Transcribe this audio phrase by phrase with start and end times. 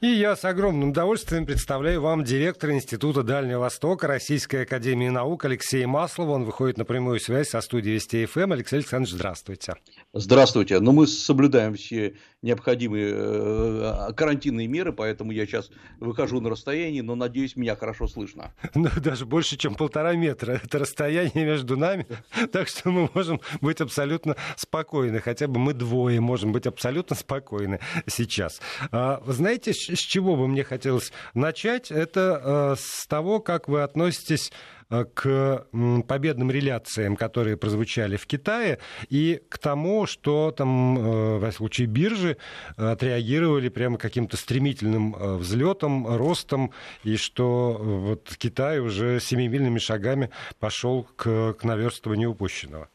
[0.00, 5.86] И я с огромным удовольствием представляю вам директора Института Дальнего Востока Российской Академии Наук Алексея
[5.86, 6.32] Маслова.
[6.32, 8.52] Он выходит на прямую связь со студией Вести ФМ.
[8.52, 9.74] Алексей Александрович, здравствуйте.
[10.12, 10.80] Здравствуйте.
[10.80, 17.14] Ну, мы соблюдаем все необходимые э, карантинные меры, поэтому я сейчас выхожу на расстояние, но
[17.14, 18.52] надеюсь, меня хорошо слышно.
[18.74, 20.60] Ну, даже больше, чем полтора метра.
[20.62, 22.06] Это расстояние между нами,
[22.52, 25.20] так что мы можем быть абсолютно спокойны.
[25.20, 28.60] Хотя бы мы двое можем быть абсолютно спокойны сейчас.
[28.90, 31.90] А, вы знаете, с чего бы мне хотелось начать?
[31.90, 34.50] Это э, с того, как вы относитесь
[34.90, 35.66] Э, к
[36.06, 42.36] победным реляциям, которые прозвучали в Китае, и к тому, что там, э, в случае биржи,
[42.76, 51.54] отреагировали прямо каким-то стремительным взлетом, ростом, и что вот Китай уже семимильными шагами пошел к,
[51.54, 52.88] к наверстыванию упущенного.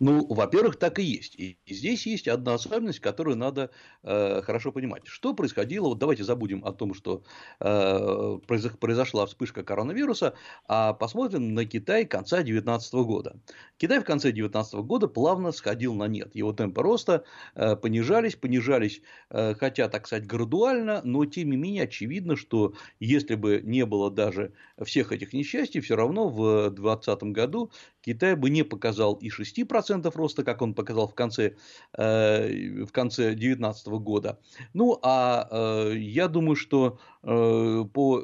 [0.00, 1.34] Ну, во-первых, так и есть.
[1.38, 3.70] И здесь есть одна особенность, которую надо
[4.02, 5.06] э, хорошо понимать.
[5.06, 5.88] Что происходило?
[5.88, 7.22] Вот давайте забудем о том, что
[7.60, 10.34] э, произошла вспышка коронавируса,
[10.66, 13.36] а посмотрим на Китай конца 2019 года.
[13.76, 16.34] Китай в конце 2019 года плавно сходил на нет.
[16.34, 21.84] Его темпы роста э, понижались, понижались, э, хотя, так сказать, градуально, но тем не менее
[21.84, 27.70] очевидно, что если бы не было даже всех этих несчастий, все равно в 2020 году
[28.02, 31.56] Китай бы не показал и 6% роста, как он показал в конце,
[31.96, 34.38] э, в конце 2019 года.
[34.74, 38.20] Ну, а э, я думаю, что э, по,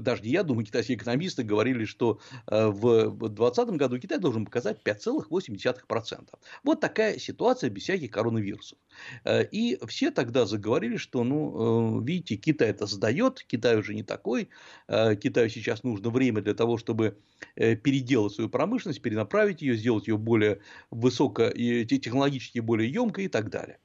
[0.00, 4.78] даже не я думаю, китайские экономисты говорили, что э, в 2020 году Китай должен показать
[4.84, 6.28] 5,8%.
[6.62, 8.78] Вот такая ситуация без всяких коронавирусов.
[9.24, 14.02] Э, и все тогда заговорили, что, ну, э, видите, Китай это сдает, Китай уже не
[14.02, 14.48] такой,
[14.88, 17.18] э, Китаю сейчас нужно время для того, чтобы
[17.54, 23.78] переделать свою промышленность, перенаправить ее, сделать ее более высоко, технологически более емкой и так далее.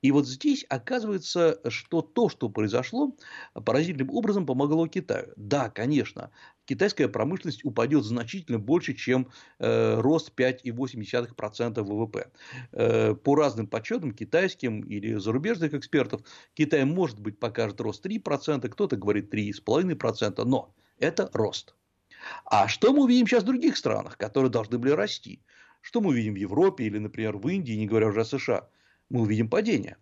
[0.00, 3.16] И вот здесь оказывается, что то, что произошло,
[3.52, 5.32] поразительным образом помогло Китаю.
[5.34, 6.30] Да, конечно,
[6.66, 12.30] китайская промышленность упадет значительно больше, чем э, рост 5,8% ВВП.
[12.70, 16.20] Э, по разным подсчетам, китайским или зарубежных экспертов,
[16.54, 21.74] Китай, может быть, покажет рост 3%, кто-то говорит 3,5%, но это рост.
[22.44, 25.42] А что мы увидим сейчас в других странах, которые должны были расти?
[25.80, 28.68] Что мы увидим в Европе или, например, в Индии, не говоря уже о США?
[29.08, 29.96] Мы увидим падение.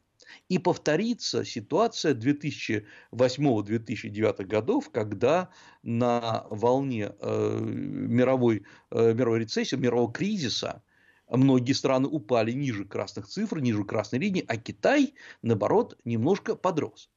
[0.49, 5.51] И повторится ситуация 2008-2009 годов, когда
[5.83, 10.83] на волне э, мировой, э, мировой рецессии, мирового кризиса
[11.29, 17.11] многие страны упали ниже красных цифр, ниже красной линии, а Китай, наоборот, немножко подрос.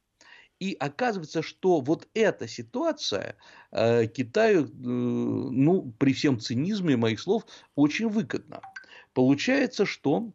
[0.60, 3.36] И оказывается, что вот эта ситуация
[3.70, 8.60] э, Китаю, э, ну, при всем цинизме моих слов, очень выгодна.
[9.12, 10.32] Получается, что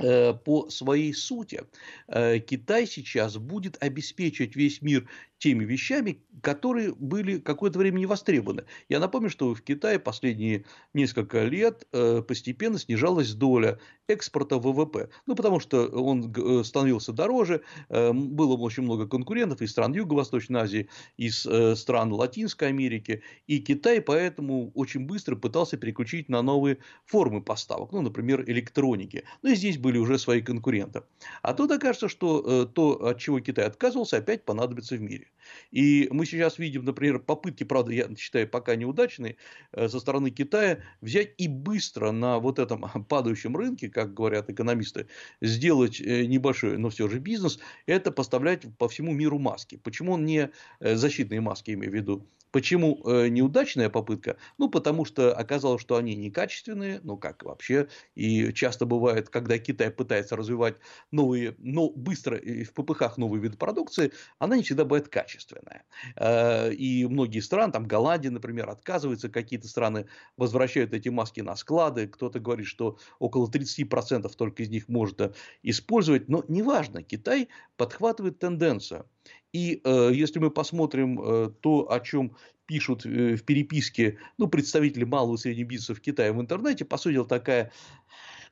[0.00, 1.62] Э, по своей сути
[2.06, 8.64] э, Китай сейчас будет обеспечивать весь мир теми вещами, которые были какое-то время не востребованы.
[8.88, 13.78] Я напомню, что в Китае последние несколько лет э, постепенно снижалась доля
[14.08, 15.10] экспорта ВВП.
[15.26, 16.34] Ну, потому что он
[16.64, 20.88] становился дороже, было очень много конкурентов из стран Юго-Восточной Азии,
[21.18, 21.46] из
[21.78, 28.00] стран Латинской Америки, и Китай поэтому очень быстро пытался переключить на новые формы поставок, ну,
[28.00, 29.24] например, электроники.
[29.42, 31.02] Ну, и здесь были уже свои конкуренты.
[31.42, 35.27] А тут окажется, что э, то, от чего Китай отказывался, опять понадобится в мире.
[35.70, 39.36] И мы сейчас видим, например, попытки, правда, я считаю, пока неудачные,
[39.72, 45.08] э, со стороны Китая взять и быстро на вот этом падающем рынке, как говорят экономисты,
[45.40, 49.76] сделать э, небольшой, но все же бизнес, это поставлять по всему миру маски.
[49.76, 50.50] Почему он не
[50.80, 54.36] защитные маски, имею в виду, Почему э, неудачная попытка?
[54.58, 59.90] Ну, потому что оказалось, что они некачественные, ну, как вообще, и часто бывает, когда Китай
[59.90, 60.76] пытается развивать
[61.10, 65.84] новые, но быстро в ППХ новые виды продукции, она не всегда бывает качественная.
[66.16, 72.06] Э, и многие страны, там Голландия, например, отказываются, какие-то страны возвращают эти маски на склады,
[72.08, 75.32] кто-то говорит, что около 30% только из них можно
[75.62, 79.06] использовать, но неважно, Китай подхватывает тенденцию.
[79.52, 82.36] И э, если мы посмотрим э, то, о чем
[82.66, 86.98] пишут э, в переписке ну, представители малого и среднего бизнеса в Китае в интернете, по
[86.98, 87.72] сути, такая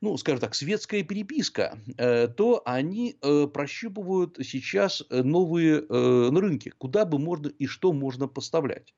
[0.01, 7.05] ну, скажем так, светская переписка, э, то они э, прощупывают сейчас новые э, рынки, куда
[7.05, 8.95] бы можно и что можно поставлять.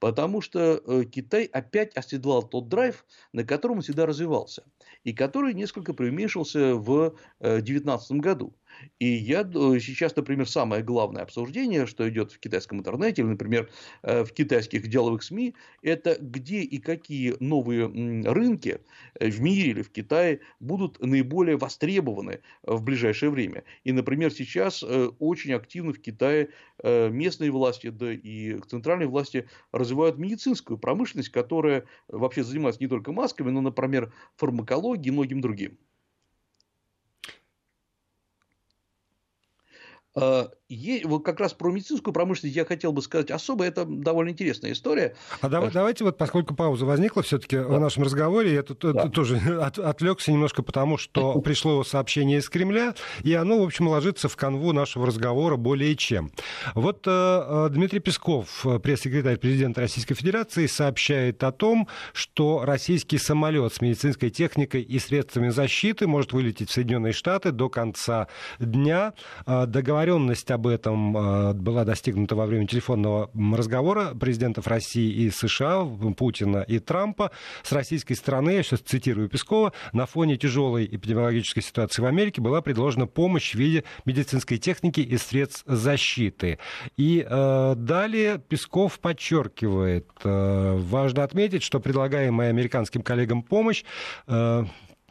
[0.00, 4.64] Потому что Китай опять оседлал тот драйв, на котором он всегда развивался,
[5.02, 8.54] и который несколько преуменьшился в 2019 году.
[8.98, 13.70] И я сейчас, например, самое главное обсуждение, что идет в китайском интернете или, например,
[14.02, 17.86] в китайских деловых СМИ, это где и какие новые
[18.30, 18.80] рынки
[19.20, 23.64] в мире или в Китае будут наиболее востребованы в ближайшее время.
[23.84, 24.82] И, например, сейчас
[25.18, 26.50] очень активно в Китае
[26.82, 33.50] местные власти, да и центральные власти развивают медицинскую промышленность, которая вообще занимается не только масками,
[33.50, 35.78] но, например, фармакологией и многим другим.
[40.14, 45.14] Вот как раз про медицинскую промышленность я хотел бы сказать особо, это довольно интересная история.
[45.40, 47.64] А давай, э, давайте вот, поскольку пауза возникла все-таки да.
[47.64, 49.08] в нашем разговоре, я тут да.
[49.08, 54.28] тоже от, отвлекся немножко потому, что пришло сообщение из Кремля, и оно, в общем, ложится
[54.28, 56.30] в канву нашего разговора более чем.
[56.74, 63.74] Вот э, э Дмитрий Песков, пресс-секретарь президента Российской Федерации, сообщает о том, что российский самолет
[63.74, 68.28] с медицинской техникой и средствами защиты может вылететь в Соединенные Штаты до конца
[68.58, 69.14] дня.
[69.46, 75.30] Э, договор договоренность об этом э, была достигнута во время телефонного разговора президентов России и
[75.30, 75.84] США,
[76.16, 77.30] Путина и Трампа.
[77.62, 82.62] С российской стороны, я сейчас цитирую Пескова, на фоне тяжелой эпидемиологической ситуации в Америке была
[82.62, 86.58] предложена помощь в виде медицинской техники и средств защиты.
[86.96, 93.84] И э, далее Песков подчеркивает, э, важно отметить, что предлагаемая американским коллегам помощь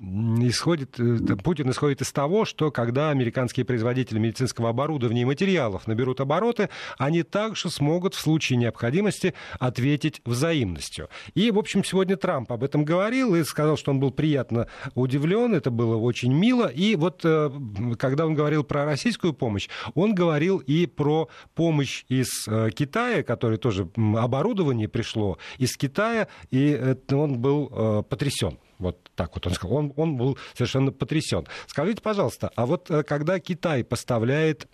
[0.01, 6.21] исходит, э, Путин исходит из того, что когда американские производители медицинского оборудования и материалов наберут
[6.21, 11.09] обороты, они также смогут в случае необходимости ответить взаимностью.
[11.36, 15.53] И, в общем, сегодня Трамп об этом говорил и сказал, что он был приятно удивлен,
[15.53, 16.68] это было очень мило.
[16.68, 17.51] И вот э,
[18.00, 23.57] когда он говорил про российскую помощь, он говорил и про помощь из э, Китая, который
[23.57, 28.57] тоже оборудование пришло из Китая, и он был потрясен.
[28.81, 29.77] Вот так вот он сказал.
[29.77, 31.47] Он, он был совершенно потрясен.
[31.67, 34.67] Скажите, пожалуйста, а вот э, когда Китай поставляет...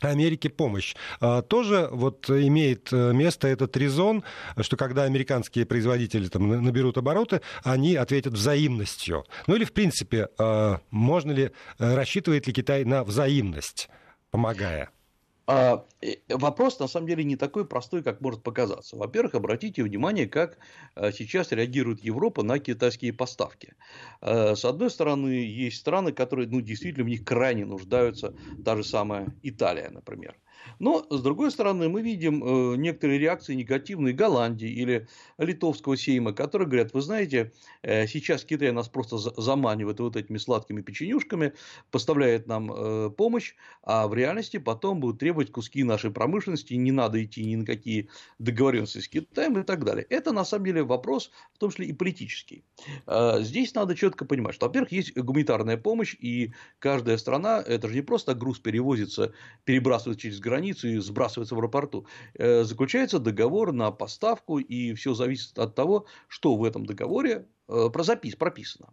[0.00, 0.94] Америке помощь.
[1.20, 4.22] А, тоже вот имеет э, место этот резон,
[4.60, 9.24] что когда американские производители там наберут обороты, они ответят взаимностью.
[9.48, 10.28] Ну или, в принципе,
[10.92, 11.50] можно ли,
[11.80, 13.88] э, рассчитывает ли Китай на взаимность,
[14.30, 14.90] помогая?
[15.50, 15.86] А,
[16.28, 18.96] вопрос на самом деле не такой простой, как может показаться.
[18.96, 20.58] Во-первых, обратите внимание, как
[20.94, 23.72] а, сейчас реагирует Европа на китайские поставки.
[24.20, 28.84] А, с одной стороны, есть страны, которые ну, действительно в них крайне нуждаются, та же
[28.84, 30.36] самая Италия, например.
[30.78, 36.68] Но, с другой стороны, мы видим э, некоторые реакции негативные Голландии или литовского сейма, которые
[36.68, 41.52] говорят, вы знаете, э, сейчас Китай нас просто заманивает вот этими сладкими печенюшками,
[41.90, 47.22] поставляет нам э, помощь, а в реальности потом будут требовать куски нашей промышленности, не надо
[47.24, 50.06] идти ни на какие договоренности с Китаем и так далее.
[50.10, 52.64] Это, на самом деле, вопрос, в том числе и политический.
[53.40, 58.02] Здесь надо четко понимать, что, во-первых, есть гуманитарная помощь, и каждая страна, это же не
[58.02, 59.32] просто груз перевозится,
[59.64, 62.06] перебрасывается через границу, границу и сбрасывается в аэропорту.
[62.34, 67.90] Э, заключается договор на поставку, и все зависит от того, что в этом договоре э,
[67.92, 68.88] про запись прописано.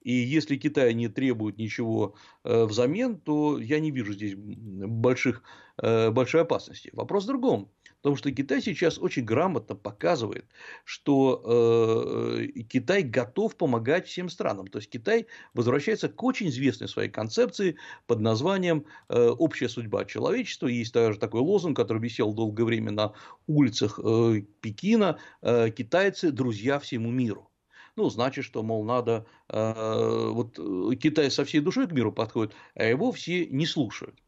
[0.00, 2.14] И если Китай не требует ничего
[2.44, 5.42] э, взамен, то я не вижу здесь больших,
[5.76, 6.90] большой опасности.
[6.92, 7.70] Вопрос в другом.
[8.02, 10.44] Потому что Китай сейчас очень грамотно показывает,
[10.84, 14.66] что э, Китай готов помогать всем странам.
[14.66, 17.76] То есть Китай возвращается к очень известной своей концепции
[18.08, 20.66] под названием э, «Общая судьба человечества».
[20.66, 23.12] Есть даже такой лозунг, который висел долгое время на
[23.46, 27.50] улицах э, Пекина э, «Китайцы– друзья всему миру».
[27.94, 29.26] Ну, значит, что, мол, надо...
[29.48, 30.58] Э, вот
[30.98, 34.21] Китай со всей душой к миру подходит, а его все не слушают.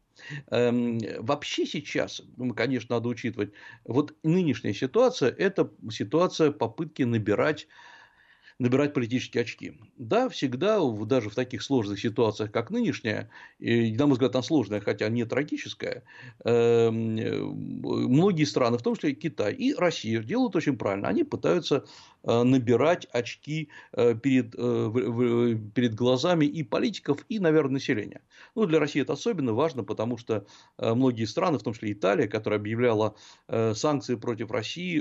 [0.51, 3.53] Эм, вообще сейчас, ну, конечно, надо учитывать,
[3.85, 7.67] вот нынешняя ситуация– это ситуация попытки набирать
[8.57, 9.73] набирать политические очки.
[9.97, 13.29] Да, всегда, даже в таких сложных ситуациях, как нынешняя,
[13.59, 16.03] и, на мой взгляд, она сложная, хотя не трагическая,
[16.45, 17.15] эм,
[17.81, 21.09] многие страны, в том числе и Китай и Россия, делают очень правильно.
[21.09, 28.21] Они пытаются Э, набирать очки э, перед, э, перед глазами и политиков, и, наверное, населения.
[28.55, 30.45] Ну, для России это особенно важно, потому что
[30.77, 33.15] многие страны, в том числе Италия, которая объявляла
[33.47, 34.99] санкции против России,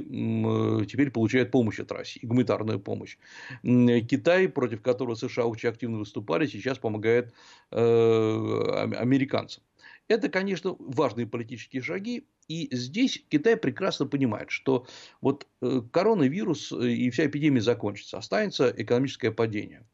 [0.85, 3.17] теперь получает помощь от России, гуманитарную помощь.
[3.63, 7.33] Китай, против которого США очень активно выступали, сейчас помогает
[7.71, 9.63] американцам.
[10.09, 14.87] Это, конечно, важные политические шаги, и здесь Китай прекрасно понимает, что
[15.21, 19.87] вот э, коронавирус э, и вся эпидемия закончится, останется экономическое падение.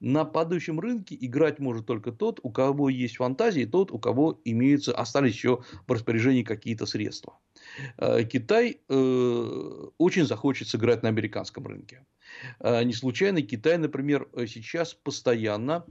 [0.00, 4.40] На падающем рынке играть может только тот, у кого есть фантазия, и тот, у кого
[4.44, 7.38] имеются, остались еще в распоряжении какие-то средства.
[7.98, 12.04] Китай очень захочет сыграть на американском рынке.
[12.60, 15.84] Не случайно Китай, например, сейчас постоянно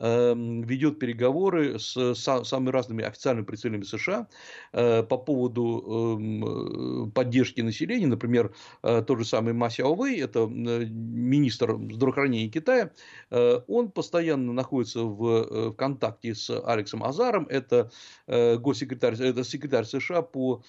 [0.00, 4.28] Эм, ведет переговоры с самыми разными официальными представителями США
[4.72, 8.06] э, по поводу эм, поддержки населения.
[8.06, 8.54] Например,
[8.84, 12.92] э, тот же самый Ма Сяовэй, это министр здравоохранения Китая,
[13.30, 17.90] э, он постоянно находится в контакте с Алексом Азаром, это
[18.28, 20.62] госсекретарь, это секретарь США по,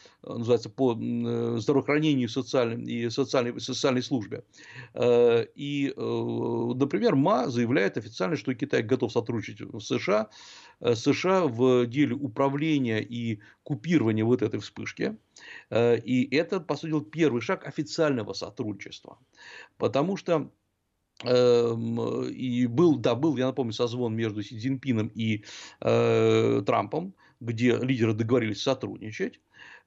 [0.49, 0.93] называется, по
[1.59, 4.43] здравоохранению социальной, и социальной, социальной службе.
[4.95, 10.29] И, например, Ма заявляет официально, что Китай готов сотрудничать в США,
[10.79, 15.17] э, США в деле управления и купирования вот этой вспышки.
[15.69, 19.19] Э, и это, по сути дела, первый шаг официального сотрудничества.
[19.77, 20.51] Потому что
[21.23, 25.43] эм, и был, да, был, я напомню, созвон между Си Цзиньпином и
[25.81, 29.39] э, Трампом, где лидеры договорились сотрудничать.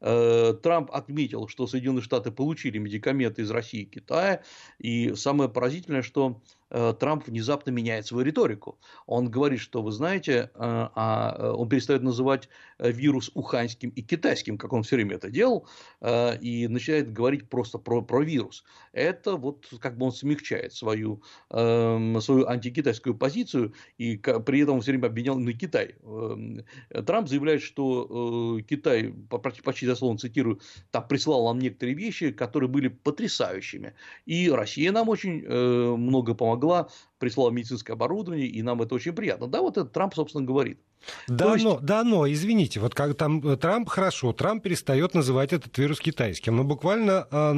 [0.04, 4.42] Э, Трамп отметил, что Соединенные Штаты получили медикаменты из России и Китая.
[4.78, 6.42] И самое поразительное, что
[6.72, 8.78] Трамп внезапно меняет свою риторику.
[9.06, 12.48] Он говорит, что вы знаете, э, а э, он перестает называть
[12.78, 15.68] вирус уханьским и китайским, как он все время это делал,
[16.04, 18.64] и начинает говорить просто про, про вирус.
[18.92, 24.80] Это вот как бы он смягчает свою, эм, свою антикитайскую позицию, и при этом он
[24.80, 25.94] все время обвинял на Китай.
[26.02, 26.64] Эм,
[27.06, 30.60] Трамп заявляет, что Китай, почти дословно цитирую,
[30.90, 33.94] там прислал нам некоторые вещи, которые были потрясающими.
[34.26, 36.88] И Россия нам очень много помогла помогла,
[37.18, 39.46] прислала медицинское оборудование, и нам это очень приятно.
[39.46, 40.78] Да, вот это Трамп, собственно, говорит.
[41.26, 41.64] Да, есть...
[41.64, 45.98] но, да, но, извините, вот как там э, Трамп хорошо, Трамп перестает называть этот вирус
[45.98, 47.52] китайским, но буквально э,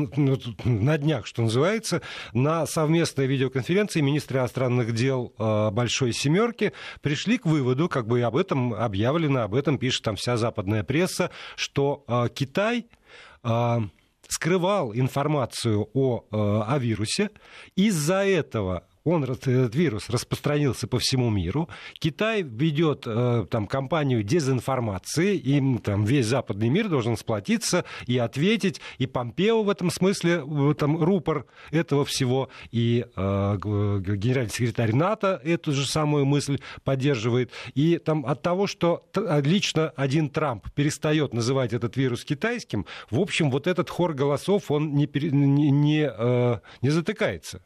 [0.65, 2.01] на днях, что называется,
[2.33, 8.37] на совместной видеоконференции министры иностранных дел э, Большой Семерки пришли к выводу, как бы об
[8.37, 12.87] этом объявлено, об этом пишет там вся западная пресса, что э, Китай
[13.43, 13.79] э,
[14.29, 16.37] скрывал информацию о, э,
[16.73, 17.31] о вирусе.
[17.77, 21.69] Из-за этого он, этот вирус распространился по всему миру.
[21.99, 28.81] Китай ведет э, там кампанию дезинформации, и там весь западный мир должен сплотиться и ответить.
[28.97, 35.73] И Помпео в этом смысле, этом рупор этого всего, и э, генеральный секретарь НАТО эту
[35.73, 37.51] же самую мысль поддерживает.
[37.75, 43.51] И там от того, что лично один Трамп перестает называть этот вирус китайским, в общем,
[43.51, 47.61] вот этот хор голосов, он не, не, не, э, не затыкается.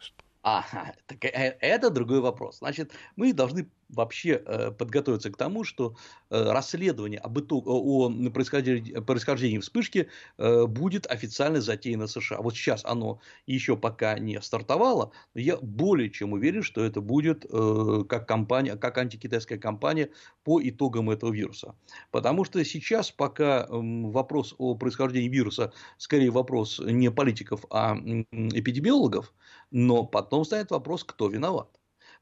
[0.50, 0.64] А,
[1.07, 2.59] так э, это другой вопрос.
[2.59, 5.97] Значит, мы должны вообще э, подготовиться к тому, что
[6.30, 12.38] э, расследование об итог, о происхождении, происхождении вспышки будет официально затеяно США.
[12.38, 17.47] Вот сейчас оно еще пока не стартовало, но я более чем уверен, что это будет
[18.09, 20.11] как, компания, как антикитайская компания
[20.45, 21.75] по итогам этого вируса.
[22.11, 29.33] Потому что сейчас пока вопрос о происхождении вируса скорее вопрос не политиков, а эпидемиологов,
[29.71, 31.77] но потом станет вопрос, кто виноват.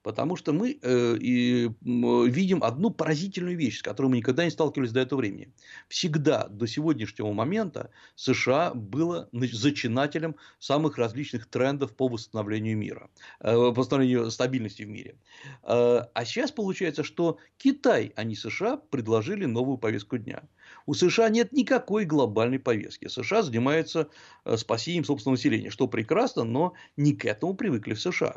[0.06, 4.92] Потому что мы э, и, видим одну поразительную вещь, с которой мы никогда не сталкивались
[4.92, 5.52] до этого времени.
[5.88, 13.10] Всегда до сегодняшнего момента США было зачинателем самых различных трендов по восстановлению мира,
[13.40, 15.16] э, восстановлению стабильности в мире.
[15.64, 20.44] Э, а сейчас получается, что Китай, а не США, предложили новую повестку дня.
[20.86, 23.08] У США нет никакой глобальной повестки.
[23.08, 24.08] США занимается
[24.44, 28.36] э, спасением собственного населения, что прекрасно, но не к этому привыкли в США.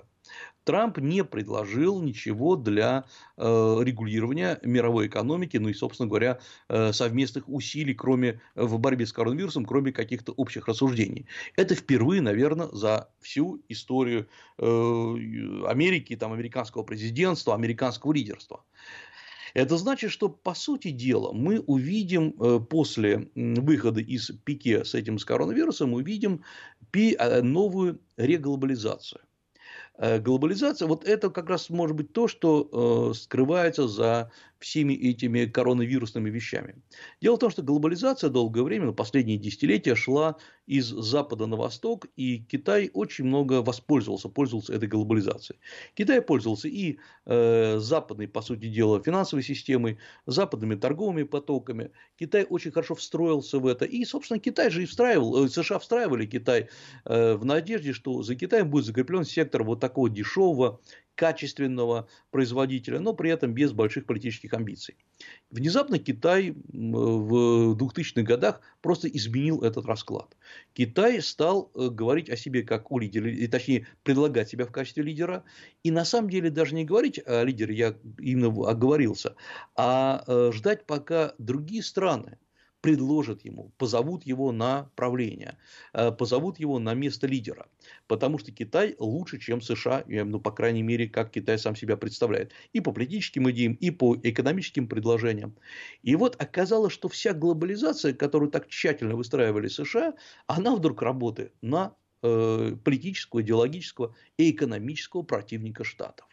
[0.63, 3.05] Трамп не предложил ничего для
[3.38, 3.43] э,
[3.81, 9.65] регулирования мировой экономики, ну и, собственно говоря, э, совместных усилий, кроме в борьбе с коронавирусом,
[9.65, 11.27] кроме каких-то общих рассуждений.
[11.55, 18.63] Это впервые, наверное, за всю историю Америки, там, американского президентства, американского лидерства.
[19.53, 25.17] Это значит, что, по сути дела, мы увидим э, после выхода из пике с этим
[25.17, 26.43] с коронавирусом, увидим
[26.93, 29.21] э, новую реглобализацию.
[30.01, 36.29] Э, глобализация, вот это как раз может быть то, что скрывается за всеми этими коронавирусными
[36.29, 36.75] вещами.
[37.21, 40.37] Дело в том, что глобализация долгое время, на последние десятилетия, шла
[40.67, 45.59] из запада на восток, и Китай очень много воспользовался, пользовался этой глобализацией.
[45.95, 51.91] Китай пользовался и э, западной, по сути дела, финансовой системой, западными торговыми потоками.
[52.19, 53.85] Китай очень хорошо встроился в это.
[53.85, 56.67] И, собственно, Китай же и встраивал, э, США встраивали Китай
[57.05, 60.81] э, в надежде, что за Китаем будет закреплен сектор вот такого дешевого
[61.19, 64.95] качественного производителя, но при этом без больших политических амбиций.
[65.51, 70.38] Внезапно Китай в 2000-х годах просто изменил этот расклад.
[70.73, 75.43] Китай стал э, говорить о себе как о лидере, точнее, предлагать себя в качестве лидера.
[75.83, 79.35] И на самом деле даже не говорить о лидере, я именно оговорился,
[79.75, 82.38] а э, ждать, пока другие страны
[82.81, 85.57] предложат ему, позовут его на правление,
[85.93, 87.67] э, позовут его на место лидера.
[88.07, 92.53] Потому что Китай лучше, чем США, ну, по крайней мере, как Китай сам себя представляет.
[92.74, 95.55] И по политическим идеям, и по экономическим предложениям.
[96.03, 100.13] И вот оказалось, что вся глобализация, которую так тщательно выстраивали США,
[100.48, 106.28] она вдруг работает на э, политического, идеологического и экономического противника Штатов.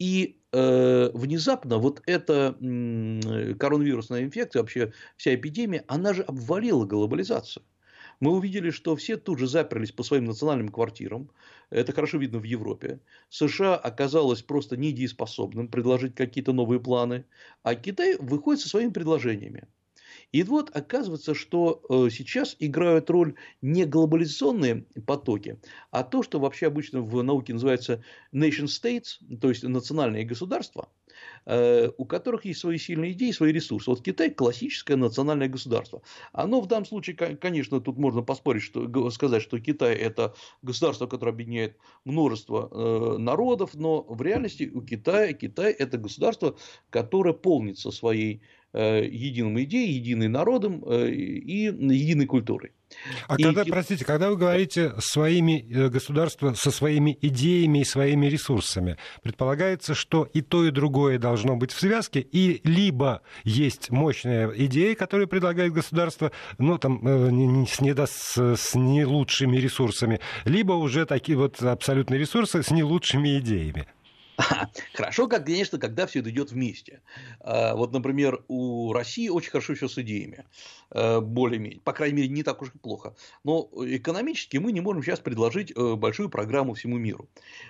[0.00, 7.62] И э, внезапно вот эта э, коронавирусная инфекция, вообще вся эпидемия, она же обвалила глобализацию.
[8.18, 11.30] Мы увидели, что все тут же заперлись по своим национальным квартирам.
[11.70, 13.00] Это хорошо видно в Европе.
[13.28, 17.26] США оказалось просто недееспособным предложить какие-то новые планы.
[17.62, 19.68] А Китай выходит со своими предложениями.
[20.32, 26.66] И вот оказывается, что э, сейчас играют роль не глобализационные потоки, а то, что вообще
[26.66, 28.02] обычно в науке называется
[28.32, 30.88] nation states, то есть национальные государства,
[31.46, 33.90] э, у которых есть свои сильные идеи, свои ресурсы.
[33.90, 36.02] Вот Китай классическое национальное государство.
[36.32, 41.32] Оно в данном случае, конечно, тут можно поспорить, что, сказать, что Китай это государство, которое
[41.32, 46.56] объединяет множество э, народов, но в реальности у Китая Китай это государство,
[46.90, 48.42] которое полнится своей
[48.78, 52.72] единым идеей, единым народом э, и единой культурой.
[53.28, 53.42] А и...
[53.42, 59.94] когда, простите, когда вы говорите своими э, государства со своими идеями и своими ресурсами, предполагается,
[59.94, 65.28] что и то, и другое должно быть в связке, и либо есть мощная идея, которую
[65.28, 67.00] предлагает государство, ну, там,
[67.66, 72.82] с, не, с, с не лучшими ресурсами, либо уже такие вот абсолютные ресурсы с не
[72.82, 73.86] лучшими идеями.
[74.94, 77.02] Хорошо, как, конечно, когда все это идет вместе.
[77.40, 80.44] А, вот, например, у России очень хорошо все с идеями.
[80.90, 81.80] А, более-менее.
[81.80, 83.14] По крайней мере, не так уж и плохо.
[83.44, 87.28] Но экономически мы не можем сейчас предложить э, большую программу всему миру.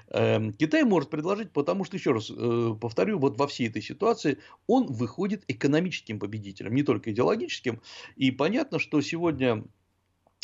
[0.08, 4.38] Эм, Китай может предложить, потому что, еще раз э, повторю, вот во всей этой ситуации
[4.66, 7.80] он выходит экономическим победителем, не только идеологическим.
[8.16, 9.64] И понятно, что сегодня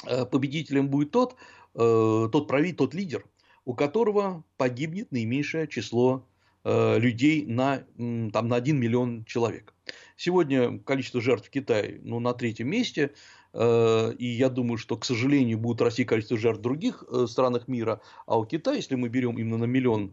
[0.06, 1.37] э, победителем будет тот,
[1.75, 3.26] тот правитель, тот лидер,
[3.66, 6.25] у которого погибнет наименьшее число
[6.64, 7.85] э, людей на,
[8.32, 9.75] там, на 1 миллион человек.
[10.16, 13.11] Сегодня количество жертв в Китае ну, на третьем месте,
[13.52, 17.66] э, и я думаю, что, к сожалению, будет расти количество жертв в других э, странах
[17.66, 20.12] мира, а у Китая, если мы берем именно на миллион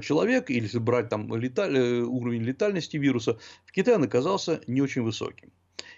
[0.00, 5.02] человек, или если брать там леталь, уровень летальности вируса, в Китае он оказался не очень
[5.02, 5.52] высоким.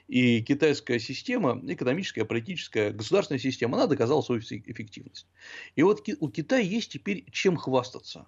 [0.08, 5.26] И китайская система, экономическая, политическая, государственная система, она доказала свою эффективность.
[5.74, 8.26] И вот у Китая есть теперь чем хвастаться.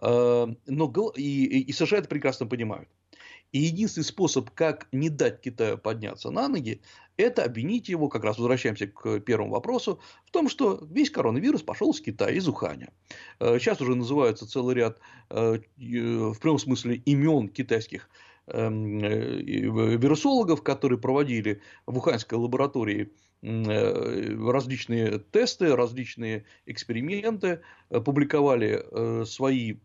[0.00, 2.88] Э, но и, и США это прекрасно понимают.
[3.52, 6.80] И единственный способ, как не дать Китаю подняться на ноги,
[7.18, 11.90] это обвинить его, как раз возвращаемся к первому вопросу, в том, что весь коронавирус пошел
[11.90, 12.90] из Китая, из Уханя.
[13.38, 14.98] Э, сейчас уже называется целый ряд,
[15.30, 18.08] э, в прямом смысле, имен китайских
[18.46, 23.06] вирусологов, которые проводили в Уханьской лаборатории э,
[23.42, 29.76] различные тесты, различные эксперименты, э, публиковали свои,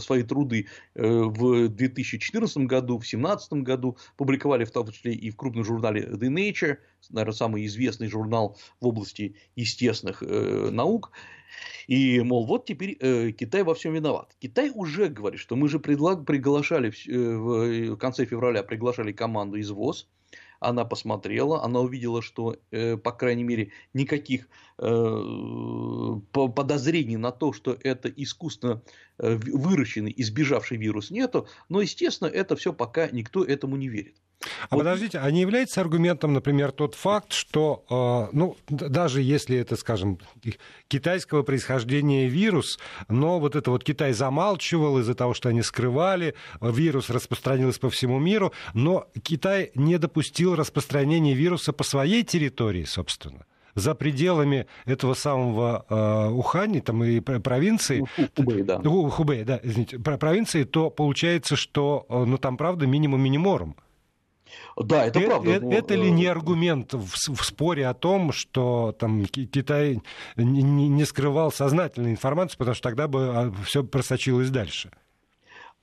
[0.00, 5.64] свои труды в 2014 году, в 2017 году, публиковали в том числе и в крупном
[5.64, 6.78] журнале The Nature,
[7.10, 11.12] наверное, самый известный журнал в области естественных наук.
[11.86, 14.36] И, мол, вот теперь э, Китай во всем виноват.
[14.38, 19.70] Китай уже говорит, что мы же приглашали в, э, в конце февраля приглашали команду из
[19.70, 20.08] ВОЗ,
[20.60, 27.76] она посмотрела, она увидела, что, э, по крайней мере, никаких э, подозрений на то, что
[27.82, 28.82] это искусственно
[29.18, 34.16] э, выращенный, избежавший вирус нету, но, естественно, это все пока никто этому не верит.
[34.68, 34.78] А вот.
[34.80, 37.84] подождите, а не является аргументом, например, тот факт, что,
[38.30, 40.18] э, ну, даже если это, скажем,
[40.88, 47.10] китайского происхождения вирус, но вот это вот Китай замалчивал из-за того, что они скрывали, вирус
[47.10, 53.94] распространился по всему миру, но Китай не допустил распространения вируса по своей территории, собственно за
[53.94, 58.04] пределами этого самого э, Ухани там и провинции,
[58.36, 58.80] Хубэй, да.
[58.82, 63.76] Хубэй, да, извините, провинции, то получается, что э, ну там правда минимум миниморум.
[64.76, 65.50] Да, это, это правда.
[65.50, 65.72] Это, но...
[65.72, 70.00] это ли не аргумент в, в споре о том, что там Китай
[70.36, 74.90] не, не скрывал сознательную информацию, потому что тогда бы а, все просочилось дальше?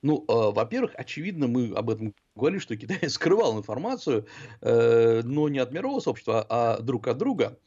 [0.02, 4.26] Ну, э, во-первых, очевидно, мы об этом говорили, что Китай скрывал информацию,
[4.62, 7.60] э, но не от мирового сообщества, а друг от друга.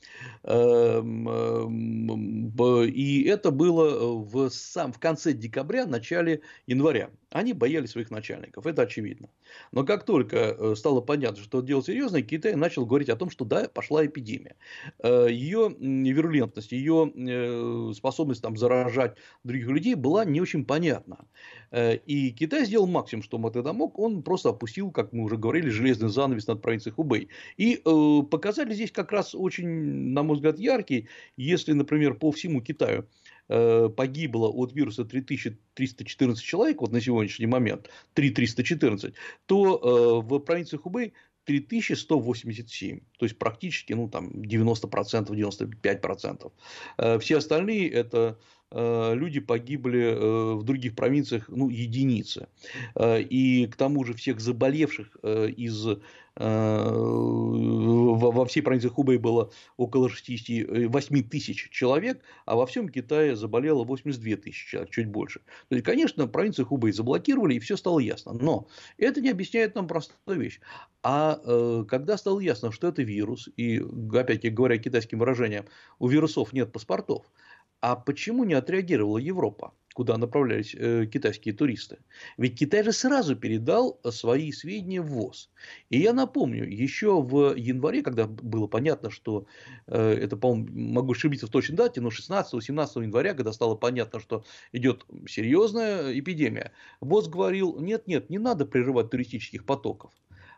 [0.45, 7.11] Эм, э, и это было в, сам, в конце декабря, начале января.
[7.31, 9.29] Они боялись своих начальников, это очевидно.
[9.73, 13.45] Но как только э, стало понятно, что дело серьезное, Китай начал говорить о том, что
[13.45, 14.57] да, пошла эпидемия.
[15.03, 21.27] Ее вирулентность, ее способность там, заражать других людей была не очень понятна.
[21.73, 25.69] И Китай сделал максимум, что он тогда мог, он просто опустил, как мы уже говорили,
[25.69, 27.29] железный занавес над провинцией Хубей.
[27.57, 27.81] И
[28.31, 33.07] показали здесь как раз очень, на мой взгляд, яркий, если, например, по всему Китаю
[33.47, 39.15] погибло от вируса 3314 человек вот на сегодняшний момент, 3314,
[39.47, 46.53] то в провинции Хубей 3187, то есть практически ну, там 90%, 95%.
[46.99, 52.49] Э, все остальные это э, люди погибли э, в других провинциях, ну, единицы.
[52.99, 55.87] И к тому же всех заболевших из
[56.37, 64.37] во всей провинции Хубэй было около 68 тысяч человек, а во всем Китае заболело 82
[64.37, 65.41] тысячи человек, чуть больше.
[65.69, 68.33] То есть, конечно, провинцию Хубэй заблокировали, и все стало ясно.
[68.33, 70.61] Но это не объясняет нам простую вещь.
[71.03, 75.67] А э, когда стало ясно, что это вирус, и, опять-таки говоря китайским выражением,
[75.99, 77.27] у вирусов нет паспортов,
[77.81, 79.73] а почему не отреагировала Европа?
[79.95, 81.99] куда направлялись э, китайские туристы.
[82.37, 85.51] Ведь Китай же сразу передал свои сведения в ВОЗ.
[85.89, 89.47] И я напомню, еще в январе, когда было понятно, что
[89.87, 94.45] э, это, по-моему, могу ошибиться в точной дате, но 16-17 января, когда стало понятно, что
[94.73, 100.13] идет серьезная эпидемия, ВОЗ говорил, нет-нет, не надо прерывать туристических потоков.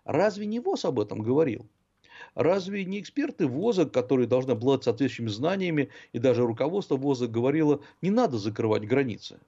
[0.05, 1.69] Разве не ВОЗ об этом говорил?
[2.35, 8.11] Разве не эксперты ВОЗа, которые должны обладать соответствующими знаниями, и даже руководство ВОЗа говорило, не
[8.11, 9.41] надо закрывать границы?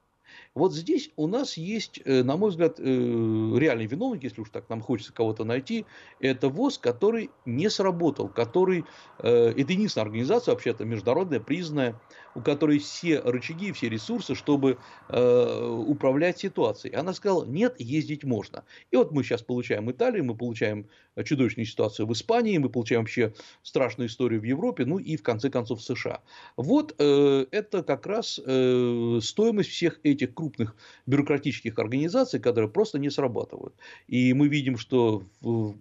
[0.55, 4.69] Вот здесь у нас есть, э, на мой взгляд, э, реальный виновник, если уж так
[4.69, 5.85] нам хочется кого-то найти,
[6.21, 8.85] это ВОЗ, который не сработал, который,
[9.19, 12.01] э, это единственная организация, вообще-то международная, признанная,
[12.37, 16.93] у которой все рычаги, все ресурсы, чтобы управлять ситуацией.
[16.95, 18.65] Она сказала, нет, ездить можно.
[18.91, 20.89] И вот мы сейчас получаем Италию, мы получаем
[21.25, 25.49] чудовищную ситуацию в Испании, мы получаем вообще страшную историю в Европе, ну и в конце
[25.49, 26.23] концов в США.
[26.57, 30.77] Вот это как раз стоимость всех этих крупных
[31.07, 33.75] бюрократических организаций, которые просто не срабатывают.
[34.09, 35.23] И мы видим, что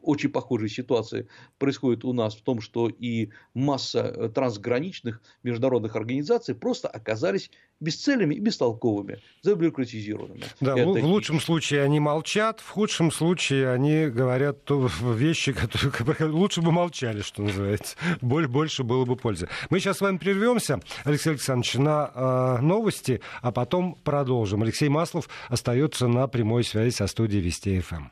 [0.02, 6.56] очень похожей ситуации происходит у нас в том, что и масса э, трансграничных международных организаций
[6.56, 7.52] просто оказались
[7.84, 10.43] бесцельными и бестолковыми, забюрократизированными.
[10.60, 10.89] Да, Это...
[10.89, 15.54] в лучшем случае они молчат, в худшем случае они говорят то вещи,
[15.98, 17.96] которые лучше бы молчали, что называется.
[18.22, 19.50] Боль, больше было бы пользы.
[19.69, 24.63] Мы сейчас с вами прервемся, Алексей Александрович, на э, новости, а потом продолжим.
[24.63, 28.06] Алексей Маслов остается на прямой связи со студией Вести ФМ.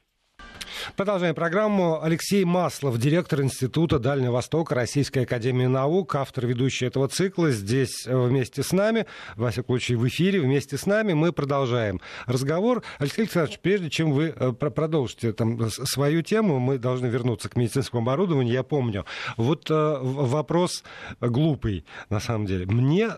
[0.96, 2.02] Продолжаем программу.
[2.02, 8.16] Алексей Маслов, директор Института Дальнего Востока Российской Академии Наук, автор ведущий этого цикла, здесь э,
[8.16, 11.14] вместе с нами, во всяком случае в эфире вместе с нами.
[11.14, 12.84] Мы продолжаем разговор.
[13.00, 18.02] Алексей Александрович, прежде чем вы э, продолжите там свою тему, мы должны вернуться к медицинскому
[18.02, 18.54] оборудованию.
[18.54, 19.06] Я помню,
[19.38, 20.84] вот э, вопрос
[21.20, 22.66] глупый, на самом деле.
[22.66, 23.10] Мне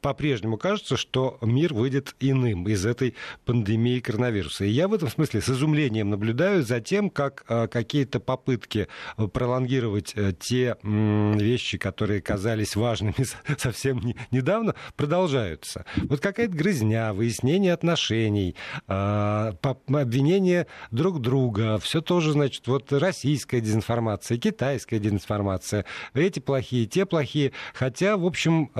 [0.00, 4.64] по-прежнему кажется, что мир выйдет иным из этой пандемии коронавируса.
[4.64, 9.26] И я в этом смысле с изумлением наблюдаю за тем, как э, какие-то попытки э,
[9.26, 13.26] пролонгировать э, те вещи, которые казались важными
[13.58, 15.84] совсем недавно, продолжаются.
[15.96, 24.98] Вот какая-то грызня, выяснение отношений, обвинение друг друга, все тоже, значит, вот российская дезинформация, китайская
[24.98, 27.52] дезинформация, эти плохие, те плохие.
[27.74, 28.70] Хотя, в общем,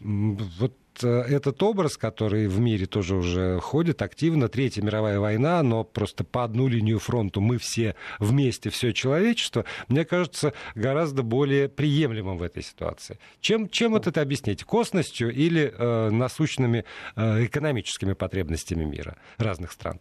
[0.00, 0.74] вот
[1.08, 6.44] этот образ, который в мире тоже уже ходит активно, Третья мировая война, но просто по
[6.44, 12.62] одну линию фронту мы все вместе, все человечество, мне кажется, гораздо более приемлемым в этой
[12.62, 13.18] ситуации.
[13.40, 14.64] Чем, чем вот это объяснить?
[14.64, 16.84] Косностью или э, насущными
[17.16, 20.00] э, экономическими потребностями мира разных стран?